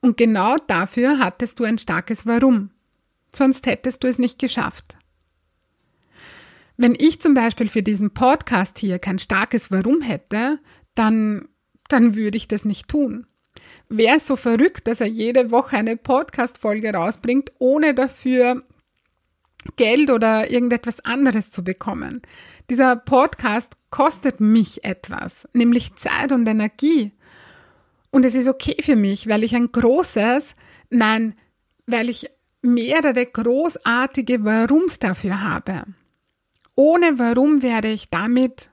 Und 0.00 0.16
genau 0.16 0.56
dafür 0.66 1.18
hattest 1.18 1.58
du 1.60 1.64
ein 1.64 1.78
starkes 1.78 2.26
Warum. 2.26 2.70
Sonst 3.34 3.66
hättest 3.66 4.04
du 4.04 4.08
es 4.08 4.18
nicht 4.18 4.38
geschafft. 4.38 4.96
Wenn 6.76 6.94
ich 6.98 7.20
zum 7.20 7.34
Beispiel 7.34 7.68
für 7.68 7.82
diesen 7.82 8.12
Podcast 8.12 8.78
hier 8.78 8.98
kein 8.98 9.18
starkes 9.18 9.70
Warum 9.70 10.02
hätte, 10.02 10.58
dann, 10.94 11.48
dann 11.88 12.16
würde 12.16 12.36
ich 12.36 12.48
das 12.48 12.64
nicht 12.64 12.88
tun. 12.88 13.26
Wer 13.88 14.16
ist 14.16 14.26
so 14.26 14.36
verrückt, 14.36 14.86
dass 14.86 15.00
er 15.00 15.06
jede 15.06 15.50
Woche 15.50 15.76
eine 15.76 15.96
Podcast-Folge 15.96 16.92
rausbringt, 16.92 17.52
ohne 17.58 17.94
dafür 17.94 18.62
Geld 19.76 20.10
oder 20.10 20.50
irgendetwas 20.50 21.04
anderes 21.04 21.50
zu 21.50 21.64
bekommen? 21.64 22.20
Dieser 22.68 22.96
Podcast 22.96 23.74
kostet 23.90 24.40
mich 24.40 24.84
etwas, 24.84 25.48
nämlich 25.54 25.94
Zeit 25.96 26.32
und 26.32 26.46
Energie. 26.46 27.12
Und 28.10 28.24
es 28.24 28.34
ist 28.34 28.48
okay 28.48 28.76
für 28.82 28.96
mich, 28.96 29.28
weil 29.28 29.44
ich 29.44 29.54
ein 29.54 29.72
großes, 29.72 30.56
nein, 30.90 31.34
weil 31.86 32.10
ich 32.10 32.28
mehrere 32.60 33.24
großartige 33.24 34.44
Warums 34.44 34.98
dafür 34.98 35.42
habe. 35.42 35.84
Ohne 36.76 37.18
Warum 37.18 37.62
wäre 37.62 37.88
ich 37.88 38.10
damit 38.10 38.70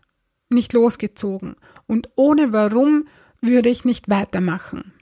nicht 0.50 0.74
losgezogen 0.74 1.56
und 1.88 2.10
ohne 2.16 2.54
Warum 2.54 3.08
würde 3.42 3.70
ich 3.70 3.86
nicht 3.86 4.10
weitermachen. 4.10 4.94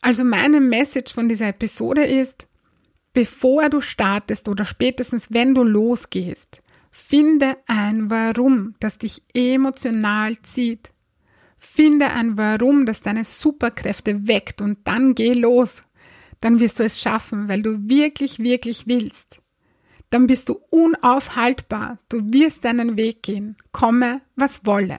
Also 0.00 0.24
meine 0.24 0.60
Message 0.60 1.12
von 1.12 1.28
dieser 1.28 1.48
Episode 1.48 2.04
ist, 2.04 2.46
bevor 3.12 3.68
du 3.68 3.80
startest 3.80 4.48
oder 4.48 4.64
spätestens 4.64 5.28
wenn 5.30 5.54
du 5.54 5.62
losgehst, 5.64 6.62
finde 6.90 7.56
ein 7.66 8.10
Warum, 8.10 8.74
das 8.80 8.98
dich 8.98 9.22
emotional 9.34 10.40
zieht. 10.42 10.92
Finde 11.56 12.10
ein 12.12 12.38
Warum, 12.38 12.86
das 12.86 13.00
deine 13.00 13.24
Superkräfte 13.24 14.28
weckt 14.28 14.60
und 14.60 14.78
dann 14.84 15.14
geh 15.14 15.34
los. 15.34 15.82
Dann 16.40 16.60
wirst 16.60 16.78
du 16.78 16.84
es 16.84 17.00
schaffen, 17.00 17.48
weil 17.48 17.62
du 17.62 17.88
wirklich, 17.88 18.38
wirklich 18.38 18.86
willst. 18.86 19.40
Dann 20.10 20.26
bist 20.26 20.48
du 20.48 20.54
unaufhaltbar. 20.70 21.98
Du 22.08 22.32
wirst 22.32 22.64
deinen 22.64 22.96
Weg 22.96 23.22
gehen, 23.22 23.56
komme, 23.72 24.22
was 24.36 24.64
wolle. 24.64 24.98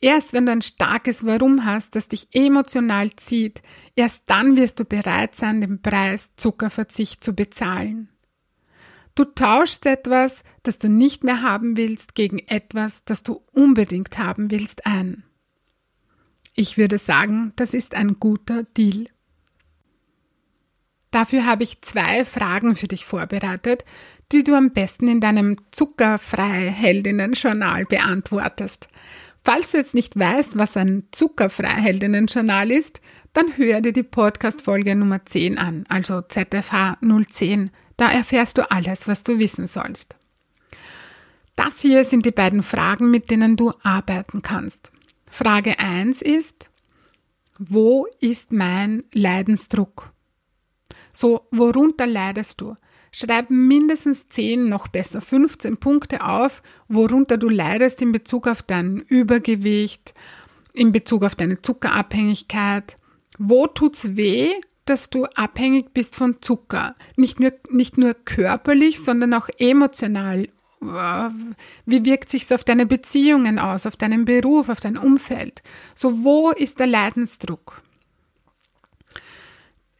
Erst 0.00 0.32
wenn 0.32 0.46
du 0.46 0.52
ein 0.52 0.62
starkes 0.62 1.24
Warum 1.24 1.64
hast, 1.64 1.94
das 1.94 2.08
dich 2.08 2.26
emotional 2.32 3.10
zieht, 3.10 3.62
erst 3.94 4.24
dann 4.26 4.56
wirst 4.56 4.80
du 4.80 4.84
bereit 4.84 5.36
sein, 5.36 5.60
den 5.60 5.80
Preis 5.80 6.30
Zuckerverzicht 6.36 7.22
zu 7.22 7.34
bezahlen. 7.34 8.08
Du 9.14 9.24
tauschst 9.24 9.86
etwas, 9.86 10.42
das 10.64 10.78
du 10.78 10.88
nicht 10.88 11.22
mehr 11.22 11.42
haben 11.42 11.76
willst, 11.76 12.16
gegen 12.16 12.40
etwas, 12.40 13.04
das 13.04 13.22
du 13.22 13.42
unbedingt 13.52 14.18
haben 14.18 14.50
willst, 14.50 14.86
ein. 14.86 15.22
Ich 16.54 16.78
würde 16.78 16.98
sagen, 16.98 17.52
das 17.56 17.72
ist 17.72 17.94
ein 17.94 18.18
guter 18.18 18.64
Deal. 18.64 19.06
Dafür 21.12 21.46
habe 21.46 21.62
ich 21.62 21.82
zwei 21.82 22.24
Fragen 22.24 22.74
für 22.74 22.88
dich 22.88 23.04
vorbereitet, 23.04 23.84
die 24.32 24.42
du 24.42 24.54
am 24.54 24.72
besten 24.72 25.08
in 25.08 25.20
deinem 25.20 25.56
zuckerfrei 25.70 26.68
Heldinnen-Journal 26.70 27.84
beantwortest. 27.84 28.88
Falls 29.44 29.72
du 29.72 29.78
jetzt 29.78 29.94
nicht 29.94 30.18
weißt, 30.18 30.56
was 30.56 30.76
ein 30.76 31.04
Zuckerfreiheldinnen-Journal 31.10 32.70
ist, 32.70 33.00
dann 33.34 33.56
hör 33.56 33.80
dir 33.80 33.92
die 33.92 34.02
Podcast-Folge 34.02 34.94
Nummer 34.94 35.24
10 35.24 35.58
an, 35.58 35.84
also 35.88 36.22
ZFH 36.22 36.98
010. 37.00 37.70
Da 37.96 38.10
erfährst 38.10 38.56
du 38.56 38.70
alles, 38.70 39.06
was 39.06 39.22
du 39.22 39.38
wissen 39.38 39.66
sollst. 39.66 40.16
Das 41.56 41.80
hier 41.80 42.04
sind 42.04 42.24
die 42.24 42.30
beiden 42.30 42.62
Fragen, 42.62 43.10
mit 43.10 43.30
denen 43.30 43.56
du 43.56 43.72
arbeiten 43.82 44.40
kannst. 44.40 44.92
Frage 45.30 45.78
1 45.78 46.22
ist, 46.22 46.70
wo 47.58 48.06
ist 48.20 48.52
mein 48.52 49.04
Leidensdruck? 49.12 50.11
So, 51.12 51.46
worunter 51.50 52.06
leidest 52.06 52.60
du? 52.60 52.76
Schreib 53.12 53.50
mindestens 53.50 54.28
10, 54.30 54.68
noch 54.68 54.88
besser 54.88 55.20
15 55.20 55.76
Punkte 55.76 56.24
auf, 56.24 56.62
worunter 56.88 57.36
du 57.36 57.48
leidest 57.48 58.00
in 58.00 58.10
Bezug 58.10 58.48
auf 58.48 58.62
dein 58.62 58.98
Übergewicht, 59.00 60.14
in 60.72 60.92
Bezug 60.92 61.22
auf 61.24 61.34
deine 61.34 61.60
Zuckerabhängigkeit. 61.60 62.96
Wo 63.38 63.66
tut's 63.66 64.16
weh, 64.16 64.52
dass 64.86 65.10
du 65.10 65.26
abhängig 65.26 65.92
bist 65.92 66.16
von 66.16 66.40
Zucker? 66.40 66.96
Nicht 67.16 67.38
nur, 67.38 67.52
nicht 67.70 67.98
nur 67.98 68.14
körperlich, 68.14 69.00
sondern 69.00 69.34
auch 69.34 69.48
emotional. 69.58 70.48
Wie 71.86 72.04
wirkt 72.04 72.30
sich's 72.30 72.50
auf 72.50 72.64
deine 72.64 72.86
Beziehungen 72.86 73.58
aus, 73.58 73.86
auf 73.86 73.96
deinen 73.96 74.24
Beruf, 74.24 74.68
auf 74.68 74.80
dein 74.80 74.96
Umfeld? 74.96 75.62
So, 75.94 76.24
wo 76.24 76.50
ist 76.50 76.80
der 76.80 76.88
Leidensdruck? 76.88 77.82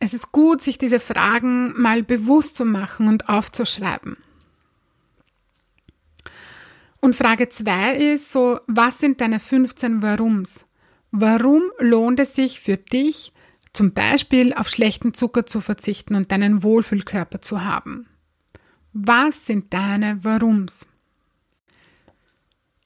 Es 0.05 0.15
ist 0.15 0.33
gut, 0.33 0.61
sich 0.61 0.79
diese 0.79 0.99
Fragen 0.99 1.81
mal 1.81 2.03
bewusst 2.03 2.57
zu 2.57 2.65
machen 2.65 3.07
und 3.07 3.29
aufzuschreiben. 3.29 4.17
Und 7.01 7.15
Frage 7.15 7.49
2 7.49 7.95
ist 8.15 8.33
so, 8.33 8.59
was 8.67 8.99
sind 8.99 9.21
deine 9.21 9.39
15 9.39 10.03
Warums? 10.03 10.67
Warum 11.13 11.63
lohnt 11.79 12.19
es 12.19 12.35
sich 12.35 12.59
für 12.59 12.79
dich, 12.79 13.33
zum 13.73 13.93
Beispiel 13.93 14.53
auf 14.55 14.69
schlechten 14.69 15.15
Zucker 15.15 15.47
zu 15.47 15.61
verzichten 15.61 16.17
und 16.17 16.33
deinen 16.33 16.65
Wohlfühlkörper 16.65 17.41
zu 17.41 17.65
haben? 17.65 18.09
Was 18.93 19.47
sind 19.47 19.73
deine 19.73 20.25
Warums? 20.25 20.89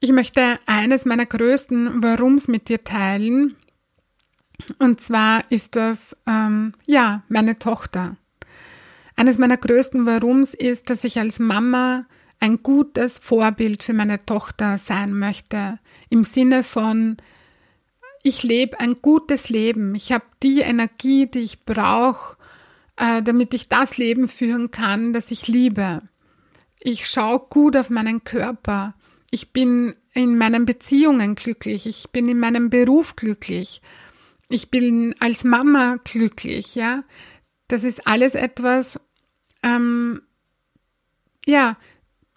Ich 0.01 0.11
möchte 0.11 0.59
eines 0.67 1.05
meiner 1.05 1.25
größten 1.25 2.03
Warums 2.03 2.47
mit 2.47 2.69
dir 2.69 2.83
teilen, 2.83 3.55
und 4.79 5.01
zwar 5.01 5.43
ist 5.51 5.75
das, 5.75 6.15
ähm, 6.27 6.73
ja, 6.85 7.23
meine 7.29 7.59
Tochter. 7.59 8.17
Eines 9.15 9.37
meiner 9.37 9.57
größten 9.57 10.05
Warums 10.05 10.53
ist, 10.53 10.89
dass 10.89 11.03
ich 11.03 11.19
als 11.19 11.39
Mama 11.39 12.05
ein 12.39 12.61
gutes 12.61 13.17
Vorbild 13.17 13.83
für 13.83 13.93
meine 13.93 14.23
Tochter 14.25 14.77
sein 14.77 15.13
möchte. 15.13 15.79
Im 16.09 16.23
Sinne 16.23 16.63
von, 16.63 17.17
ich 18.21 18.43
lebe 18.43 18.79
ein 18.79 18.97
gutes 19.01 19.49
Leben. 19.49 19.95
Ich 19.95 20.11
habe 20.11 20.25
die 20.43 20.59
Energie, 20.59 21.25
die 21.25 21.39
ich 21.39 21.65
brauche, 21.65 22.37
äh, 22.97 23.23
damit 23.23 23.53
ich 23.53 23.69
das 23.69 23.97
Leben 23.97 24.27
führen 24.27 24.69
kann, 24.69 25.13
das 25.13 25.31
ich 25.31 25.47
liebe. 25.47 26.03
Ich 26.79 27.07
schaue 27.07 27.39
gut 27.49 27.75
auf 27.75 27.89
meinen 27.89 28.23
Körper. 28.23 28.93
Ich 29.31 29.51
bin 29.51 29.95
in 30.13 30.37
meinen 30.37 30.65
Beziehungen 30.65 31.35
glücklich. 31.35 31.87
Ich 31.87 32.11
bin 32.11 32.29
in 32.29 32.39
meinem 32.39 32.69
Beruf 32.69 33.15
glücklich 33.15 33.81
ich 34.49 34.71
bin 34.71 35.15
als 35.19 35.43
Mama 35.43 35.97
glücklich, 36.03 36.75
ja. 36.75 37.03
Das 37.67 37.83
ist 37.83 38.07
alles 38.07 38.35
etwas, 38.35 38.99
ähm, 39.63 40.21
ja, 41.45 41.77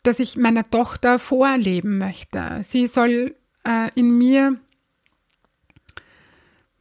dass 0.03 0.19
ich 0.19 0.37
meiner 0.37 0.69
Tochter 0.69 1.19
vorleben 1.19 1.99
möchte. 1.99 2.61
Sie 2.63 2.87
soll 2.87 3.37
äh, 3.65 3.91
in 3.95 4.19
mir 4.19 4.59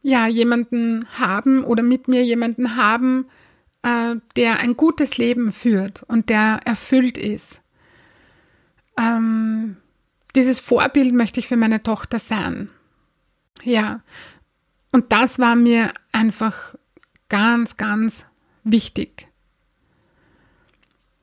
ja 0.02 0.26
jemanden 0.26 1.06
haben 1.18 1.64
oder 1.64 1.82
mit 1.82 2.08
mir 2.08 2.24
jemanden 2.24 2.76
haben, 2.76 3.26
äh, 3.82 4.16
der 4.36 4.60
ein 4.60 4.76
gutes 4.76 5.18
Leben 5.18 5.52
führt 5.52 6.02
und 6.04 6.28
der 6.28 6.60
erfüllt 6.64 7.18
ist. 7.18 7.60
Ähm, 8.98 9.76
dieses 10.34 10.60
Vorbild 10.60 11.14
möchte 11.14 11.40
ich 11.40 11.48
für 11.48 11.56
meine 11.56 11.82
Tochter 11.82 12.18
sein. 12.18 12.68
Ja, 13.62 14.00
und 14.92 15.12
das 15.12 15.38
war 15.38 15.56
mir 15.56 15.92
einfach 16.12 16.74
ganz, 17.28 17.76
ganz 17.76 18.26
wichtig. 18.64 19.28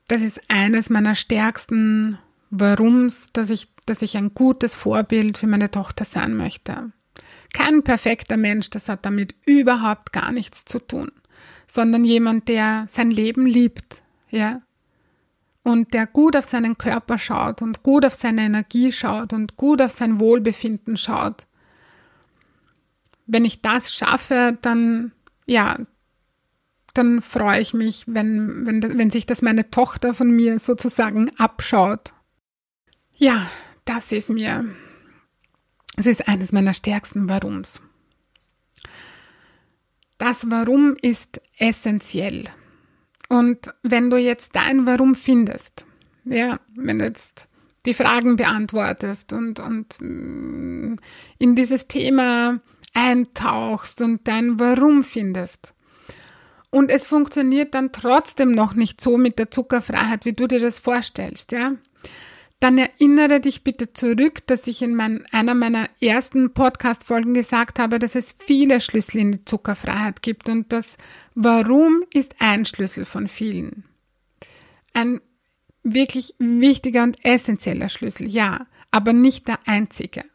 Das 0.07 0.21
ist 0.21 0.41
eines 0.47 0.89
meiner 0.89 1.15
stärksten 1.15 2.17
Warums, 2.49 3.29
dass 3.33 3.49
ich, 3.49 3.67
dass 3.85 4.01
ich 4.01 4.15
ein 4.15 4.33
gutes 4.33 4.73
Vorbild 4.73 5.37
für 5.37 5.47
meine 5.47 5.69
Tochter 5.69 6.05
sein 6.05 6.35
möchte. 6.35 6.93
Kein 7.53 7.83
perfekter 7.83 8.37
Mensch, 8.37 8.69
das 8.69 8.87
hat 8.87 9.05
damit 9.05 9.35
überhaupt 9.45 10.13
gar 10.13 10.31
nichts 10.31 10.63
zu 10.63 10.79
tun, 10.79 11.11
sondern 11.65 12.05
jemand, 12.05 12.47
der 12.47 12.85
sein 12.87 13.11
Leben 13.11 13.45
liebt, 13.45 14.01
ja, 14.29 14.59
und 15.63 15.93
der 15.93 16.07
gut 16.07 16.37
auf 16.37 16.45
seinen 16.45 16.77
Körper 16.77 17.17
schaut 17.17 17.61
und 17.61 17.83
gut 17.83 18.05
auf 18.05 18.15
seine 18.15 18.43
Energie 18.43 18.93
schaut 18.93 19.33
und 19.33 19.57
gut 19.57 19.81
auf 19.81 19.91
sein 19.91 20.21
Wohlbefinden 20.21 20.95
schaut 20.95 21.47
wenn 23.27 23.45
ich 23.45 23.61
das 23.61 23.93
schaffe, 23.93 24.57
dann, 24.61 25.11
ja, 25.45 25.77
dann 26.93 27.21
freue 27.21 27.61
ich 27.61 27.73
mich, 27.73 28.05
wenn, 28.07 28.65
wenn, 28.65 28.97
wenn 28.97 29.11
sich 29.11 29.25
das 29.25 29.41
meine 29.41 29.69
Tochter 29.69 30.13
von 30.13 30.31
mir 30.31 30.57
sozusagen 30.59 31.29
abschaut. 31.37 32.13
Ja, 33.13 33.49
das 33.85 34.11
ist 34.11 34.29
mir, 34.29 34.65
es 35.95 36.07
ist 36.07 36.27
eines 36.27 36.51
meiner 36.51 36.73
stärksten 36.73 37.29
Warums. 37.29 37.81
Das 40.17 40.49
Warum 40.49 40.95
ist 41.01 41.41
essentiell. 41.57 42.45
Und 43.29 43.73
wenn 43.83 44.09
du 44.09 44.17
jetzt 44.17 44.55
dein 44.55 44.87
Warum 44.87 45.13
findest, 45.13 45.85
ja, 46.25 46.59
wenn 46.75 46.99
du 46.99 47.05
jetzt 47.05 47.47
die 47.85 47.93
Fragen 47.93 48.35
beantwortest 48.35 49.33
und, 49.33 49.59
und 49.59 49.97
mm, 49.99 50.95
in 51.37 51.55
dieses 51.55 51.87
Thema 51.87 52.59
eintauchst 52.97 54.01
und 54.01 54.27
dein 54.27 54.59
Warum 54.59 55.03
findest. 55.03 55.73
Und 56.71 56.89
es 56.89 57.05
funktioniert 57.05 57.75
dann 57.75 57.91
trotzdem 57.91 58.51
noch 58.51 58.73
nicht 58.73 58.99
so 58.99 59.17
mit 59.17 59.39
der 59.39 59.51
Zuckerfreiheit, 59.51 60.25
wie 60.25 60.33
du 60.33 60.47
dir 60.47 60.59
das 60.59 60.79
vorstellst, 60.79 61.51
ja? 61.51 61.73
Dann 62.59 62.79
erinnere 62.79 63.39
dich 63.39 63.63
bitte 63.63 63.93
zurück, 63.93 64.47
dass 64.47 64.65
ich 64.65 64.81
in 64.81 64.95
mein, 64.95 65.27
einer 65.31 65.53
meiner 65.53 65.89
ersten 66.01 66.55
Podcast-Folgen 66.55 67.35
gesagt 67.35 67.77
habe, 67.77 67.99
dass 67.99 68.15
es 68.15 68.35
viele 68.45 68.81
Schlüssel 68.81 69.19
in 69.19 69.31
die 69.31 69.45
Zuckerfreiheit 69.45 70.23
gibt 70.23 70.49
und 70.49 70.73
das 70.73 70.97
Warum 71.35 72.03
ist 72.11 72.35
ein 72.39 72.65
Schlüssel 72.65 73.05
von 73.05 73.27
vielen. 73.27 73.83
Ein 74.93 75.21
wirklich 75.83 76.33
wichtiger 76.39 77.03
und 77.03 77.23
essentieller 77.23 77.89
Schlüssel, 77.89 78.27
ja, 78.27 78.65
aber 78.89 79.13
nicht 79.13 79.47
der 79.47 79.59
einzige. 79.67 80.25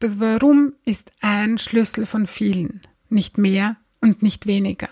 Das 0.00 0.20
Warum 0.20 0.74
ist 0.84 1.10
ein 1.20 1.58
Schlüssel 1.58 2.06
von 2.06 2.28
vielen, 2.28 2.82
nicht 3.08 3.36
mehr 3.36 3.76
und 4.00 4.22
nicht 4.22 4.46
weniger. 4.46 4.88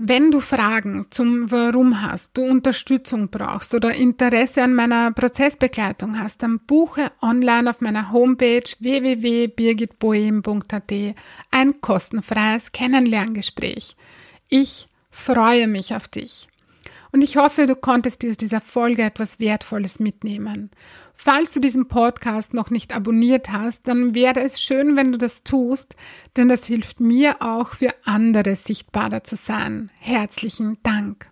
Wenn 0.00 0.30
du 0.30 0.38
Fragen 0.38 1.06
zum 1.10 1.50
Warum 1.50 2.00
hast, 2.00 2.36
du 2.36 2.42
Unterstützung 2.42 3.30
brauchst 3.30 3.74
oder 3.74 3.92
Interesse 3.92 4.62
an 4.62 4.72
meiner 4.72 5.10
Prozessbegleitung 5.10 6.20
hast, 6.20 6.44
dann 6.44 6.60
buche 6.60 7.10
online 7.20 7.68
auf 7.68 7.80
meiner 7.80 8.12
Homepage 8.12 8.62
www.birgitboehm.at 8.78 10.92
ein 11.50 11.80
kostenfreies 11.80 12.70
Kennenlerngespräch. 12.70 13.96
Ich 14.48 14.88
freue 15.10 15.66
mich 15.66 15.96
auf 15.96 16.06
dich. 16.06 16.46
Und 17.10 17.22
ich 17.22 17.36
hoffe, 17.36 17.66
du 17.66 17.74
konntest 17.74 18.22
dir 18.22 18.30
aus 18.30 18.36
dieser 18.36 18.60
Folge 18.60 19.02
etwas 19.02 19.40
Wertvolles 19.40 19.98
mitnehmen. 19.98 20.70
Falls 21.20 21.52
du 21.52 21.58
diesen 21.58 21.88
Podcast 21.88 22.54
noch 22.54 22.70
nicht 22.70 22.94
abonniert 22.94 23.50
hast, 23.50 23.88
dann 23.88 24.14
wäre 24.14 24.40
es 24.40 24.62
schön, 24.62 24.94
wenn 24.96 25.10
du 25.10 25.18
das 25.18 25.42
tust, 25.42 25.96
denn 26.36 26.48
das 26.48 26.64
hilft 26.64 27.00
mir 27.00 27.42
auch 27.42 27.70
für 27.70 27.92
andere 28.04 28.54
sichtbarer 28.54 29.24
zu 29.24 29.34
sein. 29.34 29.90
Herzlichen 29.98 30.78
Dank. 30.84 31.28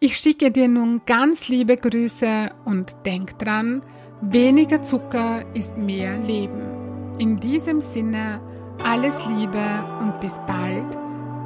Ich 0.00 0.16
schicke 0.16 0.50
dir 0.50 0.66
nun 0.66 1.02
ganz 1.06 1.48
liebe 1.48 1.76
Grüße 1.76 2.50
und 2.64 2.96
denk 3.06 3.38
dran, 3.38 3.82
weniger 4.22 4.82
Zucker 4.82 5.44
ist 5.54 5.76
mehr 5.76 6.18
Leben. 6.18 7.14
In 7.20 7.36
diesem 7.36 7.80
Sinne, 7.80 8.40
alles 8.82 9.24
Liebe 9.26 9.64
und 10.00 10.18
bis 10.20 10.34
bald, 10.48 10.98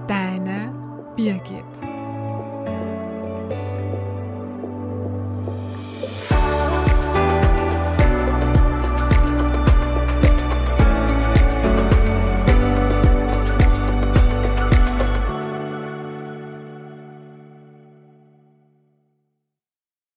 deine 0.08 0.72
Birgit. 1.14 1.93